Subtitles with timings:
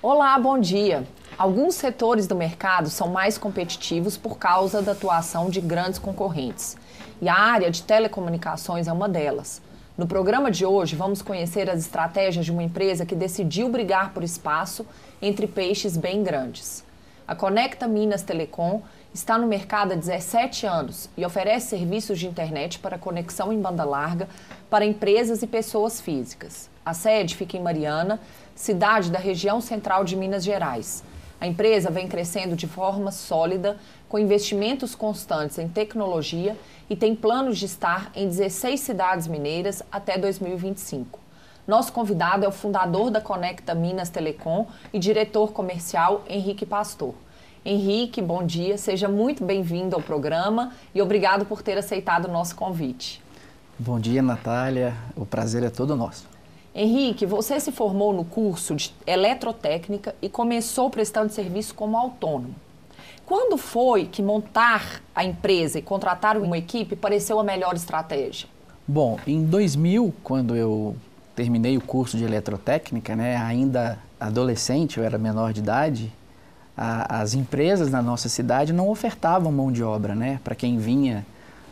[0.00, 1.06] Olá, bom dia.
[1.36, 6.76] Alguns setores do mercado são mais competitivos por causa da atuação de grandes concorrentes.
[7.20, 9.60] E a área de telecomunicações é uma delas.
[9.98, 14.22] No programa de hoje, vamos conhecer as estratégias de uma empresa que decidiu brigar por
[14.22, 14.86] espaço
[15.20, 16.84] entre peixes bem grandes.
[17.26, 18.80] A Conecta Minas Telecom
[19.12, 23.82] está no mercado há 17 anos e oferece serviços de internet para conexão em banda
[23.82, 24.28] larga
[24.70, 26.70] para empresas e pessoas físicas.
[26.86, 28.20] A sede fica em Mariana,
[28.54, 31.02] cidade da região central de Minas Gerais.
[31.40, 33.76] A empresa vem crescendo de forma sólida,
[34.08, 36.56] com investimentos constantes em tecnologia
[36.88, 41.20] e tem planos de estar em 16 cidades mineiras até 2025.
[41.66, 47.14] Nosso convidado é o fundador da Conecta Minas Telecom e diretor comercial Henrique Pastor.
[47.62, 52.56] Henrique, bom dia, seja muito bem-vindo ao programa e obrigado por ter aceitado o nosso
[52.56, 53.20] convite.
[53.78, 54.94] Bom dia, Natália.
[55.14, 56.26] O prazer é todo nosso.
[56.74, 62.54] Henrique, você se formou no curso de eletrotécnica e começou prestando serviço como autônomo.
[63.28, 68.48] Quando foi que montar a empresa e contratar uma equipe pareceu a melhor estratégia?
[68.86, 70.96] Bom, em 2000, quando eu
[71.36, 76.10] terminei o curso de eletrotécnica, né, ainda adolescente, eu era menor de idade,
[76.74, 81.26] a, as empresas na nossa cidade não ofertavam mão de obra, né, para quem vinha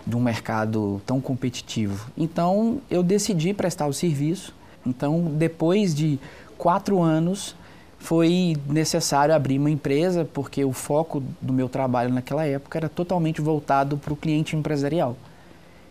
[0.07, 2.11] de um mercado tão competitivo.
[2.19, 4.55] Então, eu decidi prestar o serviço
[4.87, 6.19] então, depois de
[6.57, 7.57] quatro anos,
[7.99, 13.41] foi necessário abrir uma empresa, porque o foco do meu trabalho naquela época era totalmente
[13.41, 15.17] voltado para o cliente empresarial.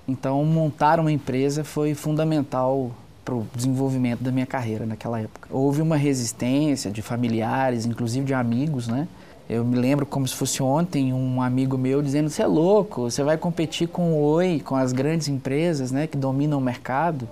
[0.08, 2.92] Então, montar uma empresa foi fundamental
[3.24, 5.48] para o desenvolvimento da minha carreira naquela época.
[5.52, 9.08] Houve uma resistência de familiares, inclusive de amigos, né?
[9.50, 13.24] Eu me lembro como se fosse ontem um amigo meu dizendo: "Você é louco, você
[13.24, 17.28] vai competir com o Oi, com as grandes empresas, né, que dominam o mercado"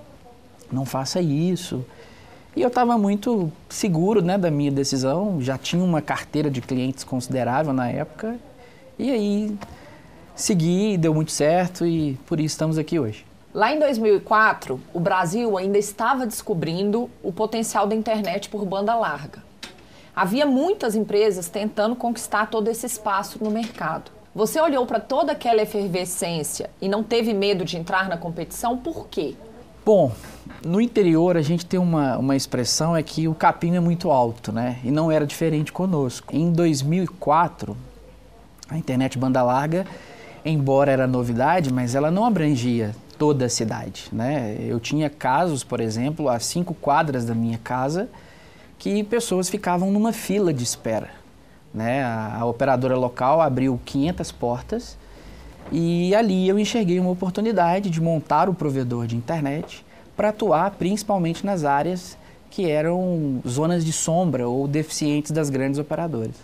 [0.74, 1.84] não faça isso.
[2.56, 7.02] E eu estava muito seguro né, da minha decisão, já tinha uma carteira de clientes
[7.02, 8.38] considerável na época,
[8.96, 9.58] e aí
[10.36, 13.26] segui, deu muito certo e por isso estamos aqui hoje.
[13.52, 19.42] Lá em 2004, o Brasil ainda estava descobrindo o potencial da internet por banda larga.
[20.14, 24.12] Havia muitas empresas tentando conquistar todo esse espaço no mercado.
[24.34, 29.08] Você olhou para toda aquela efervescência e não teve medo de entrar na competição, por
[29.08, 29.34] quê?
[29.84, 30.12] Bom,
[30.64, 34.50] no interior a gente tem uma, uma expressão é que o capim é muito alto,
[34.50, 34.78] né?
[34.82, 36.34] E não era diferente conosco.
[36.34, 37.76] Em 2004,
[38.70, 39.86] a internet banda larga,
[40.42, 44.56] embora era novidade, mas ela não abrangia toda a cidade, né?
[44.58, 48.08] Eu tinha casos, por exemplo, a cinco quadras da minha casa,
[48.78, 51.10] que pessoas ficavam numa fila de espera,
[51.74, 52.02] né?
[52.02, 54.96] A, a operadora local abriu 500 portas
[55.72, 59.84] e ali eu enxerguei uma oportunidade de montar o provedor de internet
[60.16, 62.16] para atuar principalmente nas áreas
[62.50, 66.36] que eram zonas de sombra ou deficientes das grandes operadoras.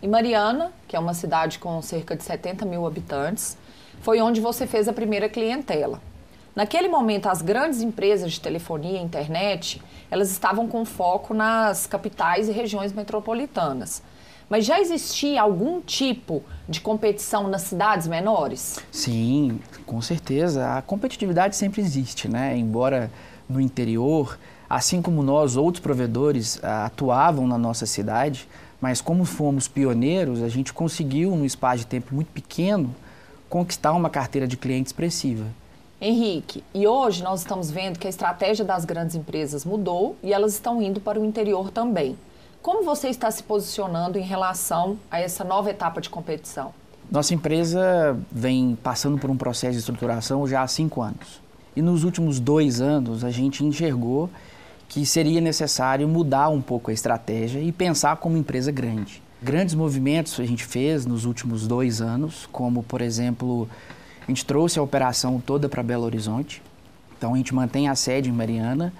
[0.00, 3.56] E Mariana, que é uma cidade com cerca de 70 mil habitantes,
[4.00, 6.00] foi onde você fez a primeira clientela.
[6.54, 12.48] Naquele momento, as grandes empresas de telefonia e internet, elas estavam com foco nas capitais
[12.48, 14.02] e regiões metropolitanas.
[14.48, 18.78] Mas já existia algum tipo de competição nas cidades menores?
[18.92, 20.76] Sim, com certeza.
[20.76, 22.56] A competitividade sempre existe, né?
[22.56, 23.10] Embora
[23.48, 24.38] no interior,
[24.70, 28.48] assim como nós, outros provedores ah, atuavam na nossa cidade,
[28.80, 32.94] mas como fomos pioneiros, a gente conseguiu, num espaço de tempo muito pequeno,
[33.48, 35.44] conquistar uma carteira de cliente expressiva.
[36.00, 40.52] Henrique, e hoje nós estamos vendo que a estratégia das grandes empresas mudou e elas
[40.52, 42.16] estão indo para o interior também.
[42.66, 46.74] Como você está se posicionando em relação a essa nova etapa de competição?
[47.08, 51.40] Nossa empresa vem passando por um processo de estruturação já há cinco anos.
[51.76, 54.28] E nos últimos dois anos a gente enxergou
[54.88, 59.22] que seria necessário mudar um pouco a estratégia e pensar como empresa grande.
[59.40, 63.68] Grandes movimentos a gente fez nos últimos dois anos, como por exemplo,
[64.22, 66.60] a gente trouxe a operação toda para Belo Horizonte.
[67.16, 68.92] Então a gente mantém a sede em Mariana,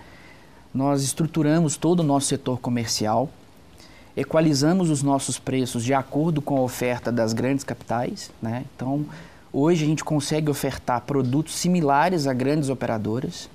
[0.72, 3.28] nós estruturamos todo o nosso setor comercial,
[4.16, 8.30] equalizamos os nossos preços de acordo com a oferta das grandes capitais.
[8.40, 8.64] Né?
[8.74, 9.04] Então,
[9.52, 13.48] hoje a gente consegue ofertar produtos similares a grandes operadoras.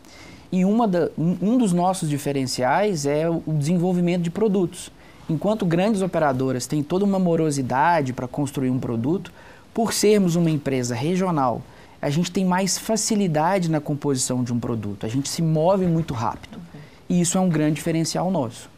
[0.52, 4.92] E uma da, um, dos nossos diferenciais é o desenvolvimento de produtos.
[5.30, 9.32] Enquanto grandes operadoras têm toda uma morosidade para construir um produto,
[9.74, 11.62] por sermos uma empresa regional,
[12.02, 16.14] a gente tem mais facilidade na composição de um produto, a gente se move muito
[16.14, 16.60] rápido.
[17.08, 18.71] E isso é um grande diferencial nosso.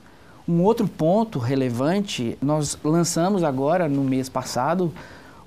[0.48, 4.94] Um outro ponto relevante, nós lançamos agora, no mês passado,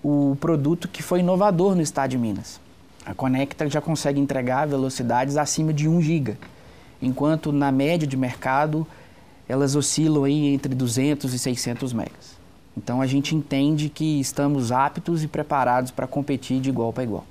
[0.02, 2.58] o produto que foi inovador no estado de Minas.
[3.04, 6.38] A Conecta já consegue entregar velocidades acima de 1 GB,
[7.02, 8.86] enquanto na média de mercado
[9.46, 12.36] elas oscilam aí entre 200 e 600 megas.
[12.74, 17.24] Então a gente entende que estamos aptos e preparados para competir de igual para igual.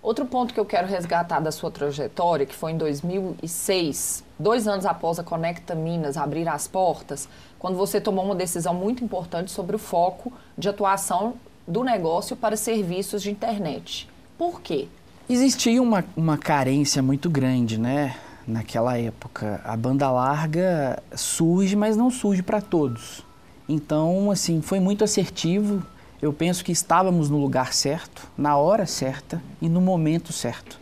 [0.00, 4.86] Outro ponto que eu quero resgatar da sua trajetória, que foi em 2006, dois anos
[4.86, 7.28] após a Conecta Minas abrir as portas,
[7.58, 11.34] quando você tomou uma decisão muito importante sobre o foco de atuação
[11.66, 14.08] do negócio para serviços de internet.
[14.38, 14.86] Por quê?
[15.28, 18.16] Existia uma, uma carência muito grande, né?
[18.46, 19.60] Naquela época.
[19.64, 23.22] A banda larga surge, mas não surge para todos.
[23.68, 25.82] Então, assim, foi muito assertivo.
[26.20, 30.80] Eu penso que estávamos no lugar certo, na hora certa e no momento certo.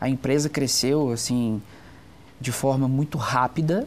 [0.00, 1.62] A empresa cresceu, assim,
[2.40, 3.86] de forma muito rápida,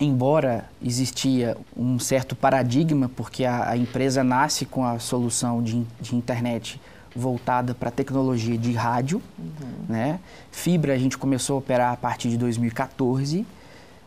[0.00, 6.16] embora existia um certo paradigma, porque a, a empresa nasce com a solução de, de
[6.16, 6.80] internet
[7.14, 9.84] voltada para tecnologia de rádio, uhum.
[9.88, 10.18] né?
[10.50, 13.46] Fibra a gente começou a operar a partir de 2014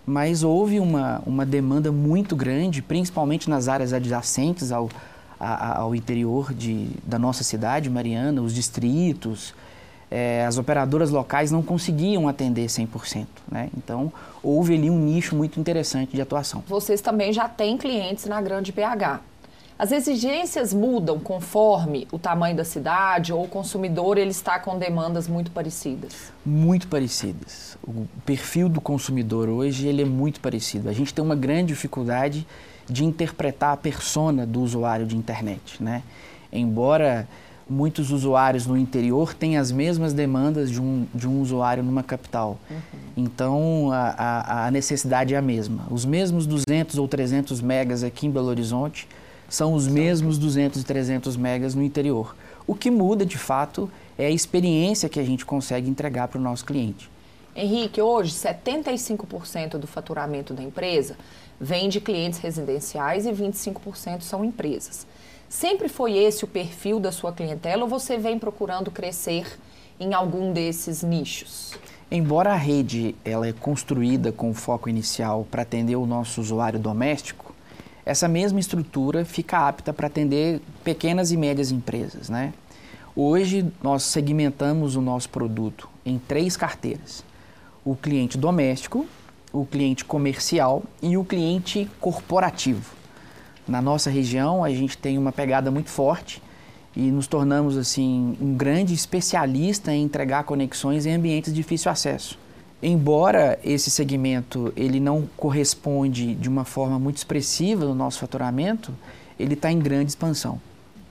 [0.06, 4.90] mas houve uma, uma demanda muito grande, principalmente nas áreas adjacentes ao,
[5.40, 9.54] a, ao interior de, da nossa cidade, Mariana, os distritos.
[10.10, 13.26] É, as operadoras locais não conseguiam atender 100%.
[13.52, 13.70] Né?
[13.76, 16.64] Então, houve ali um nicho muito interessante de atuação.
[16.68, 19.20] Vocês também já têm clientes na Grande BH.
[19.78, 25.28] As exigências mudam conforme o tamanho da cidade ou o consumidor ele está com demandas
[25.28, 26.32] muito parecidas?
[26.46, 27.78] Muito parecidas.
[27.86, 30.88] O perfil do consumidor hoje ele é muito parecido.
[30.88, 32.48] A gente tem uma grande dificuldade
[32.90, 36.04] de interpretar a persona do usuário de internet, né?
[36.52, 37.28] Embora
[37.70, 42.60] muitos usuários no interior tenham as mesmas demandas de um, de um usuário numa capital.
[42.70, 42.78] Uhum.
[43.18, 45.84] Então, a, a, a necessidade é a mesma.
[45.90, 49.08] Os mesmos 200 ou 300 megas aqui em Belo Horizonte
[49.50, 52.36] são os mesmos 200 e 300 megas no interior.
[52.68, 56.42] O que muda, de fato, é a experiência que a gente consegue entregar para o
[56.42, 57.10] nosso cliente.
[57.56, 61.16] Henrique, hoje 75% do faturamento da empresa
[61.60, 65.08] vem de clientes residenciais e 25% são empresas.
[65.48, 69.58] Sempre foi esse o perfil da sua clientela ou você vem procurando crescer
[69.98, 71.74] em algum desses nichos?
[72.12, 77.56] Embora a rede ela é construída com foco inicial para atender o nosso usuário doméstico,
[78.06, 82.30] essa mesma estrutura fica apta para atender pequenas e médias empresas.
[82.30, 82.54] Né?
[83.16, 87.25] Hoje, nós segmentamos o nosso produto em três carteiras:
[87.86, 89.06] o cliente doméstico,
[89.54, 92.94] o cliente comercial e o cliente corporativo.
[93.68, 96.42] Na nossa região, a gente tem uma pegada muito forte
[96.96, 102.38] e nos tornamos assim um grande especialista em entregar conexões em ambientes de difícil acesso
[102.82, 108.94] embora esse segmento ele não corresponde de uma forma muito expressiva no nosso faturamento,
[109.40, 110.62] ele está em grande expansão.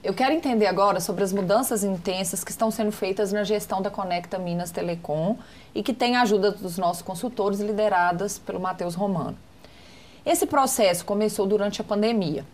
[0.05, 3.89] Eu quero entender agora sobre as mudanças intensas que estão sendo feitas na gestão da
[3.89, 5.35] Conecta Minas Telecom
[5.73, 9.35] e que tem a ajuda dos nossos consultores lideradas pelo Matheus Romano.
[10.23, 12.45] Esse processo começou durante a pandemia.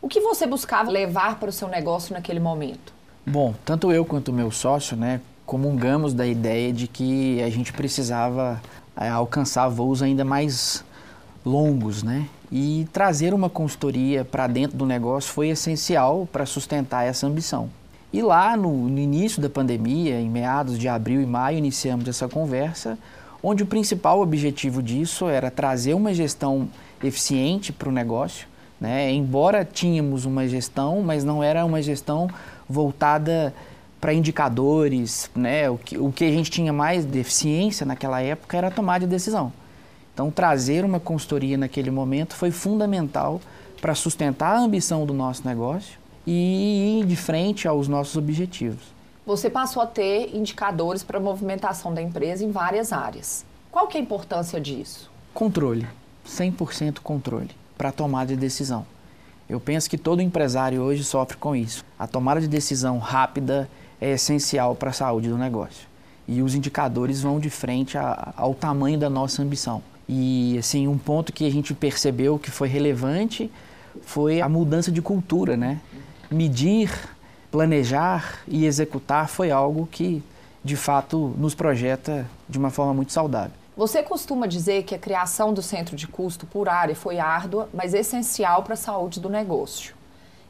[0.00, 2.92] O que você buscava levar para o seu negócio naquele momento?
[3.26, 7.72] Bom, tanto eu quanto o meu sócio, né, comungamos da ideia de que a gente
[7.72, 8.62] precisava
[8.96, 10.84] é, alcançar voos ainda mais
[11.44, 12.28] longos, né?
[12.52, 17.70] E trazer uma consultoria para dentro do negócio foi essencial para sustentar essa ambição.
[18.12, 22.28] E lá no, no, início da pandemia, em meados de abril e maio, iniciamos essa
[22.28, 22.98] conversa,
[23.40, 26.68] onde o principal objetivo disso era trazer uma gestão
[27.02, 28.48] eficiente para o negócio.
[28.80, 29.12] Né?
[29.12, 32.28] Embora tínhamos uma gestão, mas não era uma gestão
[32.68, 33.54] voltada
[34.00, 35.68] para indicadores, né?
[35.68, 39.10] O que, o que a gente tinha mais deficiência naquela época era a tomada de
[39.10, 39.52] decisão.
[40.12, 43.40] Então, trazer uma consultoria naquele momento foi fundamental
[43.80, 48.82] para sustentar a ambição do nosso negócio e ir de frente aos nossos objetivos.
[49.24, 53.44] Você passou a ter indicadores para a movimentação da empresa em várias áreas.
[53.70, 55.10] Qual que é a importância disso?
[55.32, 55.86] Controle,
[56.26, 58.84] 100% controle para a tomada de decisão.
[59.48, 61.84] Eu penso que todo empresário hoje sofre com isso.
[61.98, 63.68] A tomada de decisão rápida,
[64.00, 65.86] é essencial para a saúde do negócio.
[66.26, 69.82] E os indicadores vão de frente a, ao tamanho da nossa ambição.
[70.12, 73.48] E assim, um ponto que a gente percebeu que foi relevante
[74.02, 75.80] foi a mudança de cultura, né?
[76.28, 76.90] Medir,
[77.48, 80.20] planejar e executar foi algo que
[80.64, 83.52] de fato nos projeta de uma forma muito saudável.
[83.76, 87.94] Você costuma dizer que a criação do centro de custo por área foi árdua, mas
[87.94, 89.94] essencial para a saúde do negócio.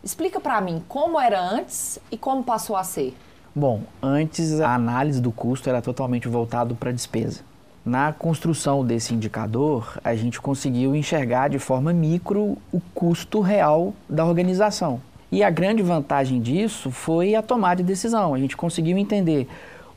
[0.02, 3.14] Explica para mim como era antes e como passou a ser.
[3.54, 7.49] Bom, antes a análise do custo era totalmente voltado para a despesa.
[7.90, 14.24] Na construção desse indicador, a gente conseguiu enxergar de forma micro o custo real da
[14.24, 15.00] organização.
[15.32, 18.32] E a grande vantagem disso foi a tomada de decisão.
[18.32, 19.48] A gente conseguiu entender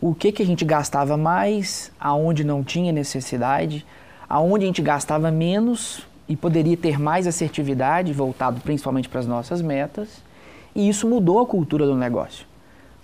[0.02, 3.86] o que, que a gente gastava mais, aonde não tinha necessidade,
[4.28, 9.62] aonde a gente gastava menos e poderia ter mais assertividade, voltado principalmente para as nossas
[9.62, 10.24] metas,
[10.74, 12.48] e isso mudou a cultura do negócio.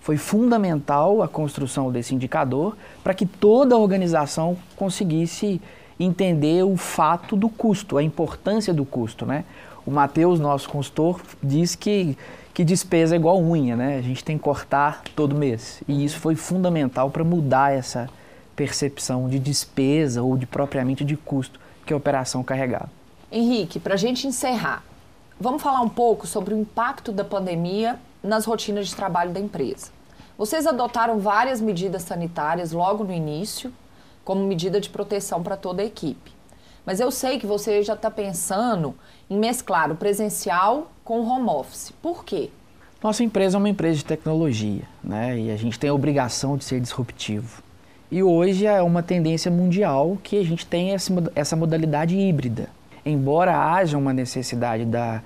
[0.01, 5.61] Foi fundamental a construção desse indicador para que toda a organização conseguisse
[5.99, 9.25] entender o fato do custo, a importância do custo.
[9.25, 9.43] Né?
[9.85, 12.17] O Matheus, nosso consultor, diz que
[12.59, 13.97] que despesa é igual unha, né?
[13.97, 15.81] A gente tem que cortar todo mês.
[15.87, 18.09] E isso foi fundamental para mudar essa
[18.53, 22.89] percepção de despesa ou de propriamente de custo que a operação carregava.
[23.31, 24.83] Henrique, para a gente encerrar,
[25.39, 29.91] vamos falar um pouco sobre o impacto da pandemia nas rotinas de trabalho da empresa.
[30.37, 33.73] Vocês adotaram várias medidas sanitárias logo no início,
[34.23, 36.31] como medida de proteção para toda a equipe.
[36.85, 38.95] Mas eu sei que você já está pensando
[39.29, 41.91] em mesclar o presencial com o home office.
[42.01, 42.49] Por quê?
[43.03, 45.37] Nossa empresa é uma empresa de tecnologia, né?
[45.39, 47.61] E a gente tem a obrigação de ser disruptivo.
[48.11, 50.93] E hoje é uma tendência mundial que a gente tem
[51.35, 52.69] essa modalidade híbrida.
[53.05, 55.21] Embora haja uma necessidade da,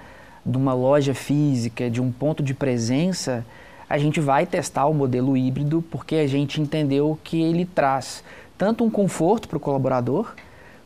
[0.45, 3.45] de uma loja física, de um ponto de presença,
[3.89, 8.23] a gente vai testar o modelo híbrido porque a gente entendeu que ele traz
[8.57, 10.33] tanto um conforto para o colaborador,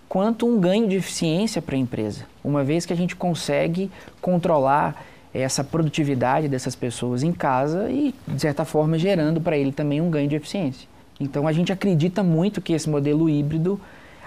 [0.08, 5.06] quanto um ganho de eficiência para a empresa, uma vez que a gente consegue controlar
[5.34, 10.10] essa produtividade dessas pessoas em casa e, de certa forma, gerando para ele também um
[10.10, 10.88] ganho de eficiência.
[11.20, 13.80] Então, a gente acredita muito que esse modelo híbrido,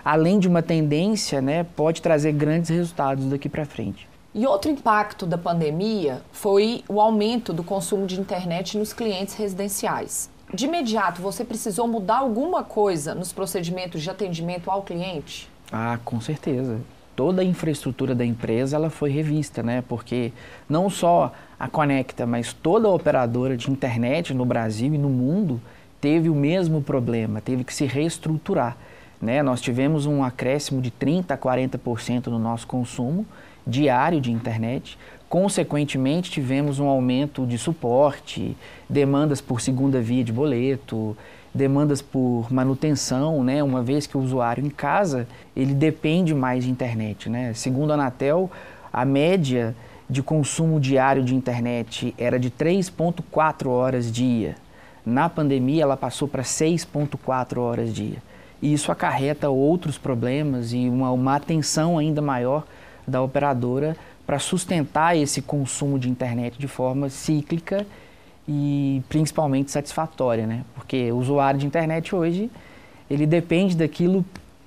[0.04, 4.09] além de uma tendência, né, pode trazer grandes resultados daqui para frente.
[4.32, 10.30] E outro impacto da pandemia foi o aumento do consumo de internet nos clientes residenciais.
[10.54, 15.48] De imediato, você precisou mudar alguma coisa nos procedimentos de atendimento ao cliente?
[15.72, 16.80] Ah, com certeza.
[17.16, 19.82] Toda a infraestrutura da empresa ela foi revista, né?
[19.88, 20.32] Porque
[20.68, 25.60] não só a Conecta, mas toda a operadora de internet no Brasil e no mundo
[26.00, 28.76] teve o mesmo problema, teve que se reestruturar.
[29.20, 29.42] Né?
[29.42, 33.26] Nós tivemos um acréscimo de 30% a 40% no nosso consumo
[33.70, 34.98] diário de internet.
[35.28, 38.56] Consequentemente, tivemos um aumento de suporte,
[38.88, 41.16] demandas por segunda via de boleto,
[41.54, 43.62] demandas por manutenção, né?
[43.62, 47.52] Uma vez que o usuário em casa, ele depende mais de internet, né?
[47.54, 48.50] Segundo a Anatel,
[48.92, 49.74] a média
[50.08, 54.56] de consumo diário de internet era de 3.4 horas dia.
[55.06, 58.18] Na pandemia, ela passou para 6.4 horas dia.
[58.60, 62.64] E isso acarreta outros problemas e uma, uma atenção ainda maior
[63.10, 67.84] da operadora para sustentar esse consumo de internet de forma cíclica
[68.48, 70.64] e principalmente satisfatória, né?
[70.74, 72.50] Porque o usuário de internet hoje,
[73.10, 74.24] ele depende daquilo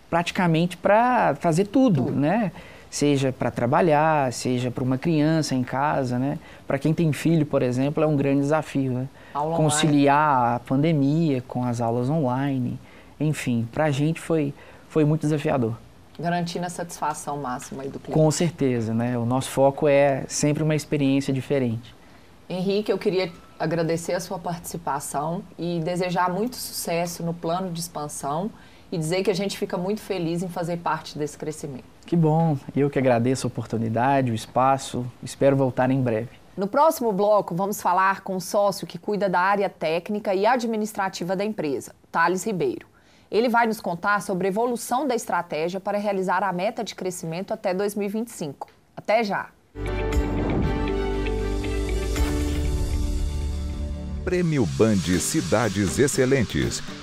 [0.09, 2.51] praticamente para fazer tudo, tudo, né?
[2.89, 6.37] Seja para trabalhar, seja para uma criança em casa, né?
[6.67, 9.07] Para quem tem filho, por exemplo, é um grande desafio, né?
[9.55, 10.55] Conciliar online.
[10.55, 12.77] a pandemia com as aulas online,
[13.19, 14.53] enfim, para a gente foi,
[14.89, 15.73] foi muito desafiador.
[16.19, 18.11] Garantindo a satisfação máxima do cliente.
[18.11, 19.17] Com certeza, né?
[19.17, 21.93] O nosso foco é sempre uma experiência diferente.
[22.49, 28.51] Henrique, eu queria agradecer a sua participação e desejar muito sucesso no plano de expansão
[28.91, 31.85] e dizer que a gente fica muito feliz em fazer parte desse crescimento.
[32.05, 36.29] Que bom, eu que agradeço a oportunidade, o espaço, espero voltar em breve.
[36.55, 41.35] No próximo bloco, vamos falar com o sócio que cuida da área técnica e administrativa
[41.35, 42.85] da empresa, Thales Ribeiro.
[43.33, 47.51] Ele vai nos contar sobre a evolução da estratégia para realizar a meta de crescimento
[47.51, 48.69] até 2025.
[48.95, 49.49] Até já!
[54.23, 56.83] Prêmio Band Cidades Excelentes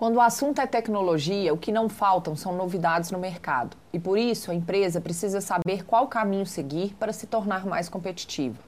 [0.00, 3.76] Quando o assunto é tecnologia, o que não faltam são novidades no mercado.
[3.92, 8.58] E por isso, a empresa precisa saber qual caminho seguir para se tornar mais competitiva.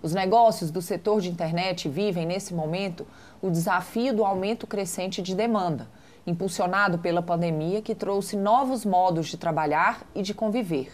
[0.00, 3.04] Os negócios do setor de internet vivem, nesse momento,
[3.42, 5.88] o desafio do aumento crescente de demanda,
[6.24, 10.92] impulsionado pela pandemia que trouxe novos modos de trabalhar e de conviver.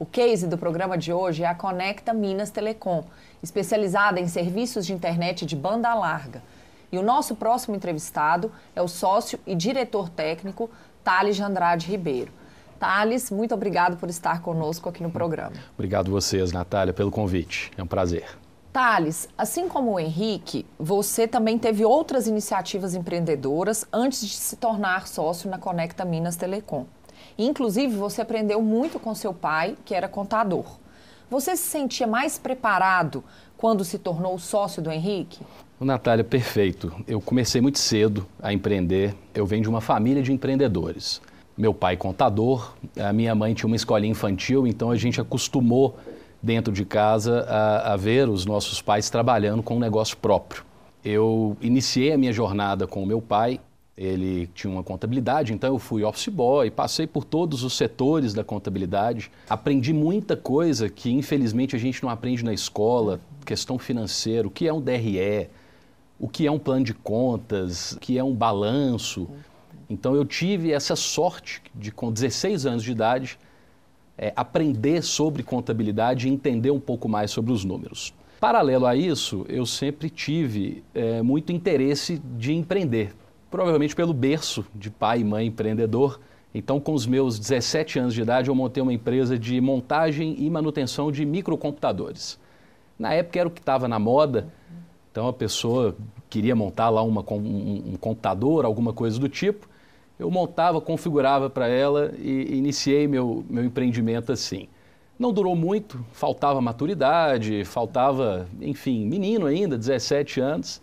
[0.00, 3.04] O case do programa de hoje é a Conecta Minas Telecom,
[3.40, 6.42] especializada em serviços de internet de banda larga
[6.90, 10.70] e o nosso próximo entrevistado é o sócio e diretor técnico
[11.04, 12.32] Thales de Andrade Ribeiro.
[12.78, 15.52] Thales, muito obrigado por estar conosco aqui no programa.
[15.74, 17.70] Obrigado vocês, Natália, pelo convite.
[17.76, 18.38] É um prazer.
[18.72, 25.08] Thales, assim como o Henrique, você também teve outras iniciativas empreendedoras antes de se tornar
[25.08, 26.86] sócio na Conecta Minas Telecom.
[27.36, 30.78] Inclusive, você aprendeu muito com seu pai, que era contador.
[31.30, 33.24] Você se sentia mais preparado
[33.56, 35.44] quando se tornou sócio do Henrique?
[35.84, 36.92] Natália, perfeito.
[37.06, 39.14] Eu comecei muito cedo a empreender.
[39.32, 41.20] Eu venho de uma família de empreendedores.
[41.56, 45.96] Meu pai contador, a minha mãe tinha uma escolinha infantil, então a gente acostumou
[46.42, 50.64] dentro de casa a, a ver os nossos pais trabalhando com um negócio próprio.
[51.04, 53.60] Eu iniciei a minha jornada com o meu pai,
[53.96, 58.44] ele tinha uma contabilidade, então eu fui office boy, passei por todos os setores da
[58.44, 64.50] contabilidade, aprendi muita coisa que infelizmente a gente não aprende na escola, questão financeira, o
[64.50, 65.48] que é um DRE,
[66.18, 69.28] o que é um plano de contas, o que é um balanço.
[69.88, 73.38] Então eu tive essa sorte de, com 16 anos de idade,
[74.16, 78.12] é, aprender sobre contabilidade e entender um pouco mais sobre os números.
[78.40, 83.14] Paralelo a isso, eu sempre tive é, muito interesse de empreender,
[83.50, 86.20] provavelmente pelo berço de pai e mãe empreendedor.
[86.54, 90.48] Então, com os meus 17 anos de idade, eu montei uma empresa de montagem e
[90.48, 92.38] manutenção de microcomputadores.
[92.98, 94.48] Na época era o que estava na moda,
[95.18, 95.96] então a pessoa
[96.30, 99.68] queria montar lá uma, um, um computador, alguma coisa do tipo.
[100.16, 104.68] Eu montava, configurava para ela e iniciei meu, meu empreendimento assim.
[105.18, 110.80] Não durou muito, faltava maturidade, faltava, enfim, menino ainda, 17 anos,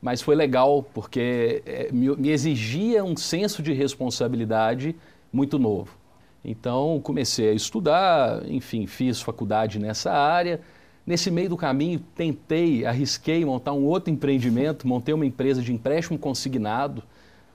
[0.00, 4.94] mas foi legal porque é, me, me exigia um senso de responsabilidade
[5.32, 5.98] muito novo.
[6.44, 10.60] Então comecei a estudar, enfim, fiz faculdade nessa área
[11.04, 16.18] Nesse meio do caminho, tentei, arrisquei montar um outro empreendimento, montei uma empresa de empréstimo
[16.18, 17.02] consignado.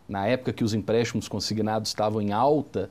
[0.07, 2.89] Na época que os empréstimos consignados estavam em alta,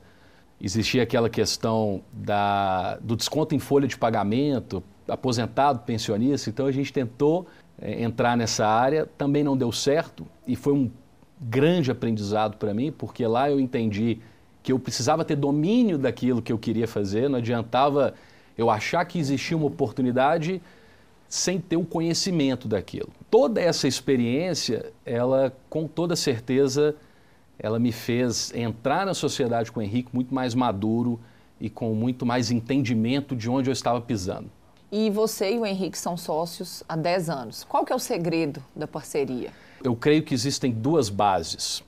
[0.59, 6.49] existia aquela questão da, do desconto em folha de pagamento, aposentado, pensionista.
[6.49, 7.47] Então a gente tentou
[7.79, 10.91] é, entrar nessa área, também não deu certo e foi um
[11.39, 14.19] grande aprendizado para mim, porque lá eu entendi
[14.63, 18.15] que eu precisava ter domínio daquilo que eu queria fazer, não adiantava
[18.57, 20.61] eu achar que existia uma oportunidade
[21.29, 23.09] sem ter o conhecimento daquilo.
[23.29, 26.95] Toda essa experiência, ela com toda certeza,
[27.59, 31.19] ela me fez entrar na sociedade com o Henrique muito mais maduro
[31.59, 34.49] e com muito mais entendimento de onde eu estava pisando.
[34.91, 37.63] E você e o Henrique são sócios há 10 anos.
[37.65, 39.51] Qual que é o segredo da parceria?
[39.83, 41.83] Eu creio que existem duas bases.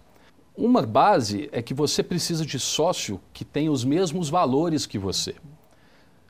[0.58, 5.36] Uma base é que você precisa de sócio que tenha os mesmos valores que você.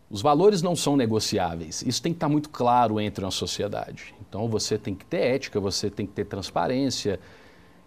[0.09, 1.83] Os valores não são negociáveis.
[1.85, 4.15] Isso tem que estar muito claro entre uma sociedade.
[4.27, 7.19] Então você tem que ter ética, você tem que ter transparência.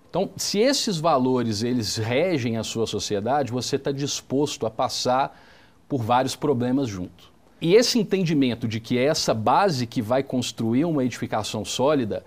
[0.09, 5.41] Então, se esses valores eles regem a sua sociedade, você está disposto a passar
[5.89, 7.33] por vários problemas junto.
[7.61, 12.25] E esse entendimento de que é essa base que vai construir uma edificação sólida,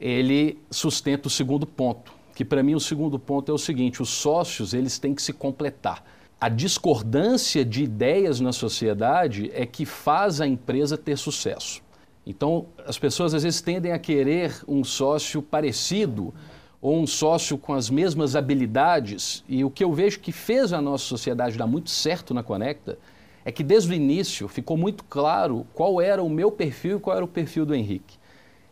[0.00, 2.12] ele sustenta o segundo ponto.
[2.34, 5.32] Que para mim o segundo ponto é o seguinte: os sócios eles têm que se
[5.32, 6.02] completar
[6.40, 11.82] a discordância de ideias na sociedade é que faz a empresa ter sucesso.
[12.26, 16.32] Então, as pessoas às vezes tendem a querer um sócio parecido
[16.80, 20.80] ou um sócio com as mesmas habilidades, e o que eu vejo que fez a
[20.80, 22.98] nossa sociedade dar muito certo na Conecta
[23.44, 27.16] é que desde o início ficou muito claro qual era o meu perfil e qual
[27.16, 28.18] era o perfil do Henrique.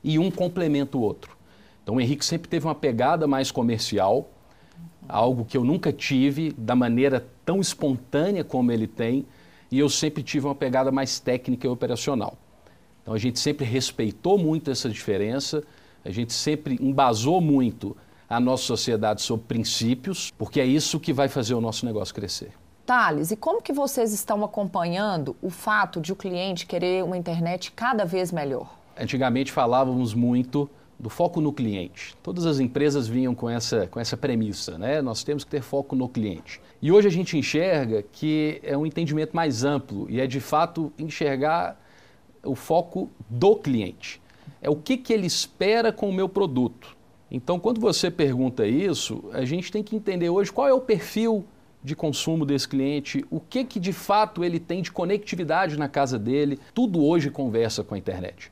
[0.02, 1.36] E um complementa o outro.
[1.82, 4.30] Então, o Henrique sempre teve uma pegada mais comercial,
[5.06, 9.24] algo que eu nunca tive da maneira tão espontânea como ele tem,
[9.70, 12.36] e eu sempre tive uma pegada mais técnica e operacional.
[13.00, 15.64] Então a gente sempre respeitou muito essa diferença,
[16.04, 17.96] a gente sempre embasou muito
[18.28, 22.52] a nossa sociedade sobre princípios, porque é isso que vai fazer o nosso negócio crescer.
[22.84, 27.72] Thales, e como que vocês estão acompanhando o fato de o cliente querer uma internet
[27.72, 28.78] cada vez melhor?
[28.94, 32.16] Antigamente falávamos muito do foco no cliente.
[32.22, 35.00] Todas as empresas vinham com essa, com essa premissa, né?
[35.00, 36.60] Nós temos que ter foco no cliente.
[36.82, 40.92] E hoje a gente enxerga que é um entendimento mais amplo e é de fato
[40.98, 41.80] enxergar
[42.44, 44.20] o foco do cliente.
[44.60, 46.96] É o que, que ele espera com o meu produto.
[47.30, 51.44] Então, quando você pergunta isso, a gente tem que entender hoje qual é o perfil
[51.84, 56.18] de consumo desse cliente, o que que de fato ele tem de conectividade na casa
[56.18, 56.58] dele.
[56.74, 58.50] Tudo hoje conversa com a internet.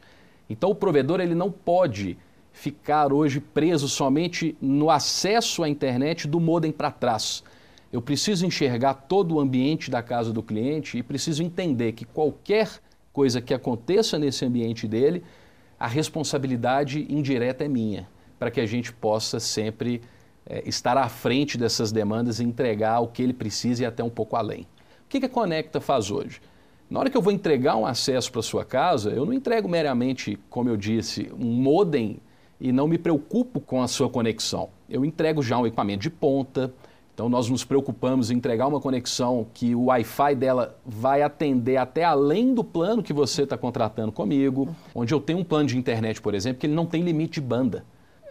[0.49, 2.17] Então, o provedor ele não pode
[2.57, 7.45] ficar hoje preso somente no acesso à internet do modem para trás.
[7.93, 12.71] Eu preciso enxergar todo o ambiente da casa do cliente e preciso entender que qualquer
[13.13, 15.23] coisa que aconteça nesse ambiente dele,
[15.79, 20.01] a responsabilidade indireta é minha, para que a gente possa sempre
[20.47, 24.11] é, estar à frente dessas demandas e entregar o que ele precisa e até um
[24.11, 24.63] pouco além.
[24.63, 26.41] O que, que a Conecta faz hoje?
[26.89, 30.39] Na hora que eu vou entregar um acesso para sua casa, eu não entrego meramente,
[30.49, 32.19] como eu disse, um modem
[32.61, 34.71] e não me preocupo com a sua conexão.
[34.89, 36.73] Eu entrego já um equipamento de ponta,
[37.15, 42.05] então nós nos preocupamos em entregar uma conexão que o Wi-Fi dela vai atender até
[42.05, 46.21] além do plano que você está contratando comigo, onde eu tenho um plano de internet,
[46.21, 47.85] por exemplo, que ele não tem limite de banda.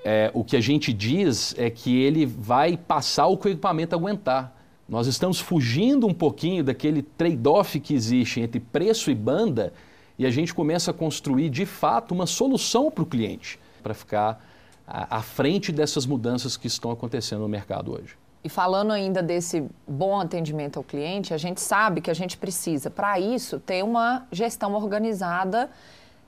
[0.04, 3.96] É, o que a gente diz é que ele vai passar o que o equipamento
[3.96, 4.56] aguentar.
[4.88, 9.74] Nós estamos fugindo um pouquinho daquele trade-off que existe entre preço e banda
[10.18, 14.44] e a gente começa a construir de fato uma solução para o cliente para ficar
[14.88, 18.18] à, frente dessas mudanças que estão acontecendo no mercado hoje.
[18.44, 22.90] E falando ainda desse bom atendimento ao cliente, a gente sabe que a gente precisa,
[22.90, 25.70] para isso, ter uma gestão organizada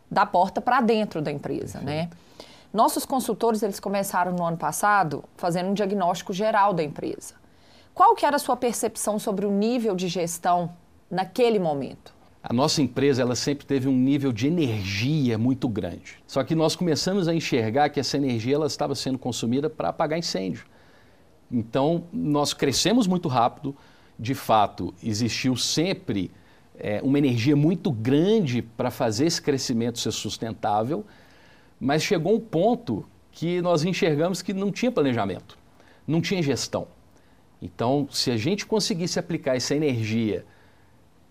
[0.10, 2.10] da porta para dentro da empresa, né?
[2.72, 7.34] Nossos consultores, eles começaram no ano passado fazendo um diagnóstico geral da empresa.
[7.92, 10.72] Qual que era a sua percepção sobre o nível de gestão
[11.10, 12.14] naquele momento?
[12.50, 16.16] A nossa empresa ela sempre teve um nível de energia muito grande.
[16.26, 20.18] Só que nós começamos a enxergar que essa energia ela estava sendo consumida para apagar
[20.18, 20.66] incêndio.
[21.52, 23.76] Então, nós crescemos muito rápido.
[24.18, 26.32] De fato, existiu sempre
[26.80, 31.06] é, uma energia muito grande para fazer esse crescimento ser sustentável,
[31.78, 35.58] mas chegou um ponto que nós enxergamos que não tinha planejamento,
[36.08, 36.88] não tinha gestão.
[37.62, 40.46] Então, se a gente conseguisse aplicar essa energia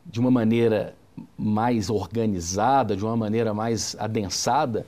[0.05, 0.94] de uma maneira
[1.37, 4.87] mais organizada, de uma maneira mais adensada,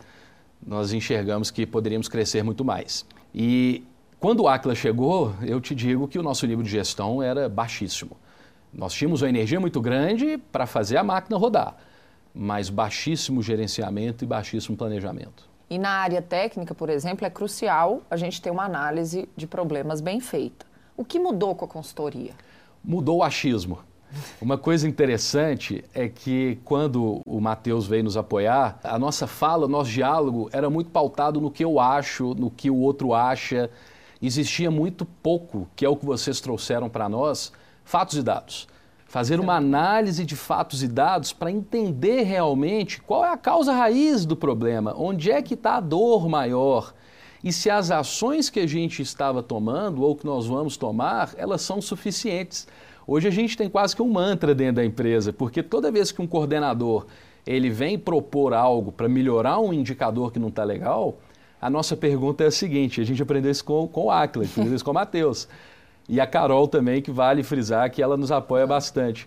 [0.65, 3.07] nós enxergamos que poderíamos crescer muito mais.
[3.35, 3.85] E
[4.21, 8.17] quando o Aquila chegou, eu te digo que o nosso nível de gestão era baixíssimo.
[8.73, 11.77] Nós tínhamos uma energia muito grande para fazer a máquina rodar,
[12.35, 15.49] mas baixíssimo gerenciamento e baixíssimo planejamento.
[15.71, 20.01] E na área técnica, por exemplo, é crucial a gente ter uma análise de problemas
[20.01, 20.67] bem feita.
[20.97, 22.33] O que mudou com a consultoria?
[22.83, 23.79] Mudou o achismo.
[24.41, 29.69] Uma coisa interessante é que quando o Matheus veio nos apoiar, a nossa fala, o
[29.69, 33.71] nosso diálogo era muito pautado no que eu acho, no que o outro acha.
[34.21, 37.53] Existia muito pouco, que é o que vocês trouxeram para nós,
[37.85, 38.67] fatos e dados.
[39.07, 44.27] Fazer uma análise de fatos e dados para entender realmente qual é a causa raiz
[44.27, 46.93] do problema, onde é que está a dor maior
[47.43, 51.63] e se as ações que a gente estava tomando ou que nós vamos tomar, elas
[51.63, 52.67] são suficientes.
[53.11, 56.21] Hoje a gente tem quase que um mantra dentro da empresa, porque toda vez que
[56.21, 57.07] um coordenador
[57.47, 61.17] ele vem propor algo para melhorar um indicador que não está legal,
[61.59, 64.75] a nossa pergunta é a seguinte: a gente aprendeu isso com, com o Aquila, aprendeu
[64.75, 65.49] isso com o Matheus.
[66.07, 69.27] E a Carol também, que vale frisar que ela nos apoia bastante.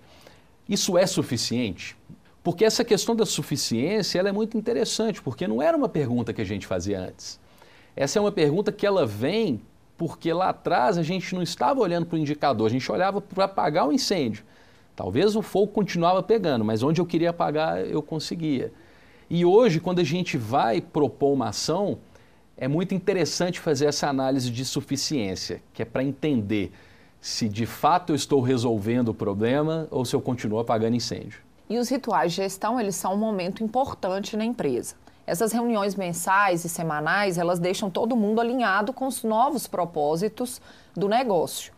[0.69, 1.97] Isso é suficiente?
[2.43, 6.41] Porque essa questão da suficiência ela é muito interessante, porque não era uma pergunta que
[6.41, 7.39] a gente fazia antes.
[7.95, 9.59] Essa é uma pergunta que ela vem
[10.01, 13.45] porque lá atrás a gente não estava olhando para o indicador, a gente olhava para
[13.45, 14.43] apagar o incêndio.
[14.95, 18.73] Talvez o fogo continuava pegando, mas onde eu queria apagar eu conseguia.
[19.29, 21.99] E hoje, quando a gente vai propor uma ação,
[22.57, 26.71] é muito interessante fazer essa análise de suficiência, que é para entender
[27.19, 31.41] se de fato eu estou resolvendo o problema ou se eu continuo apagando incêndio.
[31.69, 34.95] E os rituais de gestão, eles são um momento importante na empresa.
[35.25, 40.59] Essas reuniões mensais e semanais, elas deixam todo mundo alinhado com os novos propósitos
[40.95, 41.73] do negócio.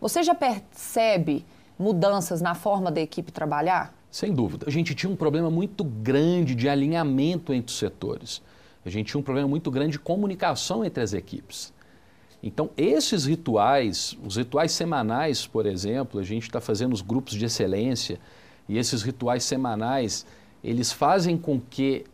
[0.00, 1.44] Você já percebe
[1.78, 3.92] mudanças na forma da equipe trabalhar?
[4.10, 4.66] Sem dúvida.
[4.68, 8.40] A gente tinha um problema muito grande de alinhamento entre os setores.
[8.84, 11.72] A gente tinha um problema muito grande de comunicação entre as equipes.
[12.42, 17.44] Então, esses rituais, os rituais semanais, por exemplo, a gente está fazendo os grupos de
[17.46, 18.20] excelência,
[18.68, 20.26] e esses rituais semanais,
[20.62, 22.04] eles fazem com que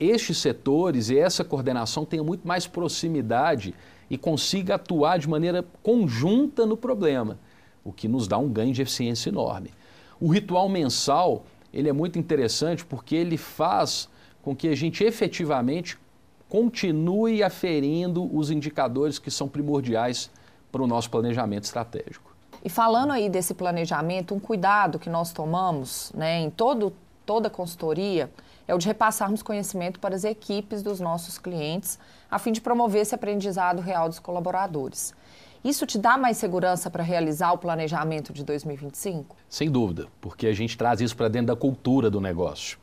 [0.00, 3.74] estes setores e essa coordenação tenha muito mais proximidade
[4.08, 7.38] e consiga atuar de maneira conjunta no problema,
[7.84, 9.70] o que nos dá um ganho de eficiência enorme.
[10.18, 14.08] O ritual mensal, ele é muito interessante porque ele faz
[14.42, 15.98] com que a gente efetivamente
[16.48, 20.30] continue aferindo os indicadores que são primordiais
[20.72, 22.34] para o nosso planejamento estratégico.
[22.64, 26.92] E falando aí desse planejamento, um cuidado que nós tomamos né, em todo
[27.24, 28.28] toda a consultoria
[28.66, 31.98] é o de repassarmos conhecimento para as equipes dos nossos clientes,
[32.30, 35.14] a fim de promover esse aprendizado real dos colaboradores.
[35.62, 39.36] Isso te dá mais segurança para realizar o planejamento de 2025?
[39.48, 42.78] Sem dúvida, porque a gente traz isso para dentro da cultura do negócio.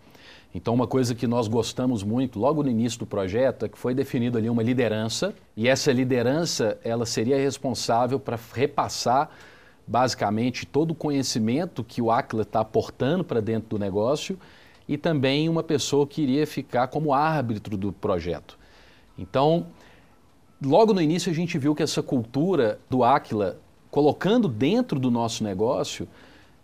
[0.54, 3.94] Então, uma coisa que nós gostamos muito, logo no início do projeto, é que foi
[3.94, 9.30] definido ali uma liderança, e essa liderança, ela seria responsável para repassar,
[9.86, 14.40] basicamente, todo o conhecimento que o Aquila está aportando para dentro do negócio,
[14.88, 18.58] e também uma pessoa que iria ficar como árbitro do projeto.
[19.17, 19.67] Então,
[20.63, 23.60] logo no início a gente viu que essa cultura do Aquila,
[23.91, 26.08] colocando dentro do nosso negócio,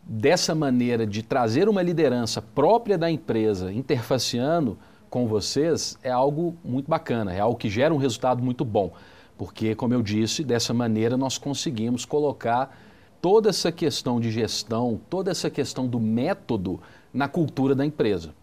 [0.02, 4.78] dessa maneira de trazer uma liderança própria da empresa, interfaceando
[5.10, 8.94] com vocês, é algo muito bacana, é algo que gera um resultado muito bom.
[9.38, 12.76] Porque, como eu disse, dessa maneira nós conseguimos colocar
[13.22, 16.80] toda essa questão de gestão, toda essa questão do método
[17.14, 18.34] na cultura da empresa.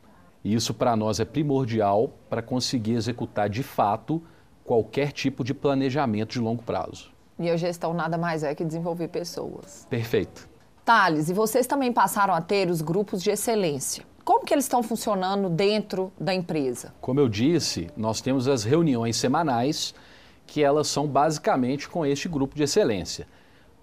[0.45, 4.23] E isso para nós é primordial para conseguir executar de fato
[4.65, 7.11] qualquer tipo de planejamento de longo prazo.
[7.39, 9.87] E a gestão nada mais é que desenvolver pessoas.
[9.91, 10.49] Perfeito.
[10.85, 14.05] Thales, e vocês também passaram a ter os grupos de excelência.
[14.25, 16.95] Como que eles estão funcionando dentro da empresa?
[17.01, 19.95] Como eu disse, nós temos as reuniões semanais,
[20.47, 23.27] que elas são basicamente com este grupo de excelência.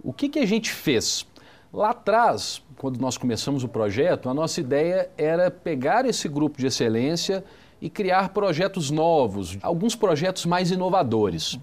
[0.04, 1.26] O que, que a gente fez?
[1.74, 6.68] Lá atrás, quando nós começamos o projeto, a nossa ideia era pegar esse grupo de
[6.68, 7.44] excelência
[7.82, 11.58] e criar projetos novos, alguns projetos mais inovadores.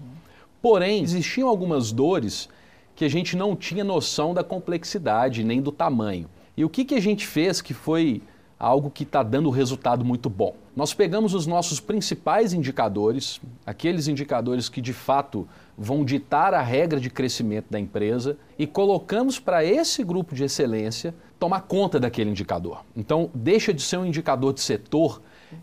[0.61, 2.49] Porém, existiam algumas dores
[2.95, 6.27] que a gente não tinha noção da complexidade nem do tamanho.
[6.55, 8.21] E o que, que a gente fez que foi
[8.59, 10.55] algo que está dando resultado muito bom?
[10.75, 16.99] Nós pegamos os nossos principais indicadores, aqueles indicadores que de fato vão ditar a regra
[16.99, 22.83] de crescimento da empresa, e colocamos para esse grupo de excelência tomar conta daquele indicador.
[22.95, 25.21] Então, deixa de ser um indicador de setor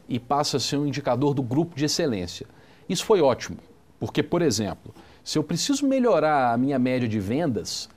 [0.08, 2.46] e passa a ser um indicador do grupo de excelência.
[2.88, 3.58] Isso foi ótimo,
[3.98, 4.94] porque, por exemplo,
[5.24, 7.88] se eu preciso melhorar a minha média de vendas,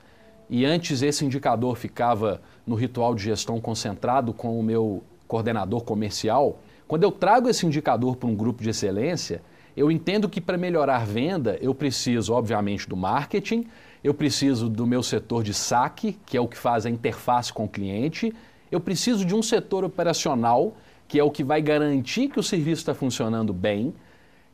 [0.49, 6.59] e antes esse indicador ficava no ritual de gestão concentrado com o meu coordenador comercial,
[6.87, 9.41] quando eu trago esse indicador para um grupo de excelência,
[9.75, 13.67] eu entendo que para melhorar venda eu preciso, obviamente, do marketing,
[14.03, 17.65] eu preciso do meu setor de saque, que é o que faz a interface com
[17.65, 18.33] o cliente,
[18.71, 20.75] eu preciso de um setor operacional,
[21.07, 23.93] que é o que vai garantir que o serviço está funcionando bem.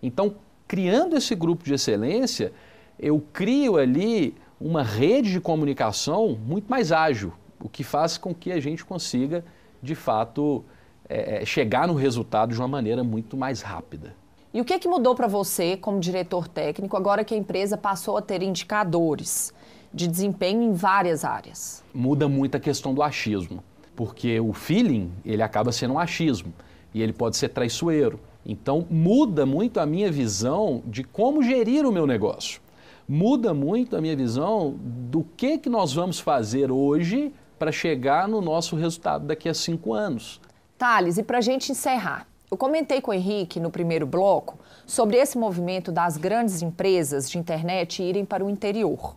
[0.02, 0.36] Então,
[0.68, 2.52] criando esse grupo de excelência,
[3.00, 8.52] eu crio ali uma rede de comunicação muito mais ágil, o que faz com que
[8.52, 9.44] a gente consiga,
[9.82, 10.64] de fato,
[11.10, 14.16] é, chegar no resultado de uma maneira muito mais rápida.
[14.54, 18.18] E o que, que mudou para você, como diretor técnico, agora que a empresa passou
[18.18, 19.54] a ter indicadores
[19.94, 21.82] de desempenho em várias áreas?
[21.94, 23.64] Muda muito a questão do achismo,
[23.96, 26.54] porque o feeling ele acaba sendo um achismo
[26.94, 28.20] e ele pode ser traiçoeiro.
[28.46, 32.62] Então muda muito a minha visão de como gerir o meu negócio.
[33.08, 38.42] Muda muito a minha visão do que, que nós vamos fazer hoje para chegar no
[38.42, 40.42] nosso resultado daqui a cinco anos.
[40.78, 45.16] Thales, e para a gente encerrar, eu comentei com o Henrique no primeiro bloco sobre
[45.16, 49.16] esse movimento das grandes empresas de internet irem para o interior.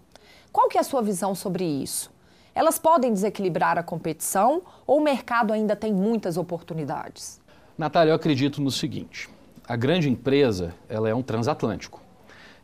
[0.52, 2.12] Qual que é a sua visão sobre isso?
[2.54, 7.40] Elas podem desequilibrar a competição ou o mercado ainda tem muitas oportunidades?
[7.76, 9.28] Natália, eu acredito no seguinte:
[9.66, 12.00] a grande empresa ela é um transatlântico.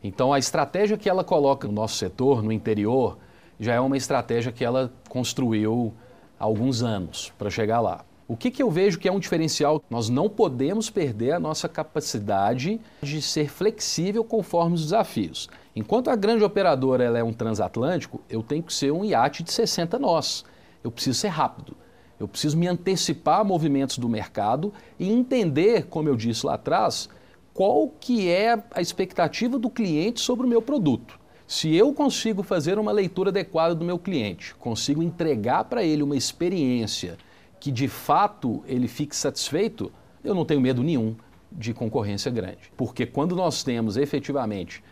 [0.05, 3.19] Então, a estratégia que ela coloca no nosso setor, no interior,
[3.59, 5.93] já é uma estratégia que ela construiu
[6.39, 8.05] há alguns anos para chegar lá.
[8.31, 9.83] O que, que eu vejo que é um diferencial?
[9.91, 15.51] Nós não podemos perder a nossa capacidade de ser flexível conforme os desafios.
[15.75, 19.53] Enquanto a grande operadora ela é um transatlântico, eu tenho que ser um iate de
[19.53, 20.45] 60 nós.
[20.85, 21.77] Eu preciso ser rápido.
[22.21, 27.09] Eu preciso me antecipar a movimentos do mercado e entender, como eu disse lá atrás,
[27.53, 31.19] qual que é a expectativa do cliente sobre o meu produto.
[31.49, 36.15] Se eu consigo fazer uma leitura adequada do meu cliente, consigo entregar para ele uma
[36.15, 37.19] experiência
[37.61, 39.93] que de fato ele fique satisfeito,
[40.25, 41.15] eu não tenho medo nenhum
[41.53, 42.73] de concorrência grande.
[42.77, 44.83] Porque quando nós temos efetivamente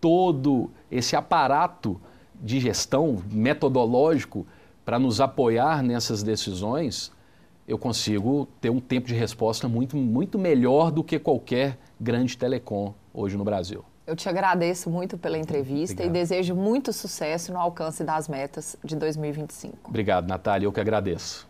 [0.00, 2.00] todo esse aparato
[2.34, 4.46] de gestão metodológico
[4.84, 7.12] para nos apoiar nessas decisões,
[7.68, 12.94] eu consigo ter um tempo de resposta muito, muito melhor do que qualquer grande telecom
[13.14, 13.84] hoje no Brasil.
[14.06, 16.16] Eu te agradeço muito pela entrevista Obrigado.
[16.16, 19.88] e desejo muito sucesso no alcance das metas de 2025.
[19.88, 20.66] Obrigado, Natália.
[20.66, 21.49] Eu que agradeço.